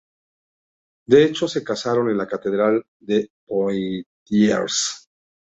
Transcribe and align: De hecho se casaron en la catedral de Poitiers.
De 1.07 1.23
hecho 1.25 1.47
se 1.47 1.63
casaron 1.63 2.09
en 2.09 2.17
la 2.17 2.27
catedral 2.27 2.83
de 2.99 3.29
Poitiers. 3.45 5.07